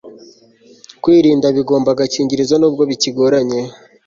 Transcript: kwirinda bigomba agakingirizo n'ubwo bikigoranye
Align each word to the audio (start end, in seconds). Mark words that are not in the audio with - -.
kwirinda 1.01 1.47
bigomba 1.57 1.89
agakingirizo 1.91 2.55
n'ubwo 2.57 2.83
bikigoranye 2.89 3.59